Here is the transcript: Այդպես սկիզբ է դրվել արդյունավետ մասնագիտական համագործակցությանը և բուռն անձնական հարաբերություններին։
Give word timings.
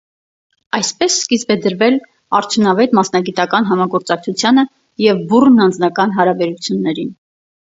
Այդպես 0.75 1.17
սկիզբ 1.23 1.51
է 1.55 1.57
դրվել 1.65 1.97
արդյունավետ 2.39 2.95
մասնագիտական 3.01 3.69
համագործակցությանը 3.73 4.67
և 5.09 5.23
բուռն 5.35 5.63
անձնական 5.67 6.17
հարաբերություններին։ 6.19 7.15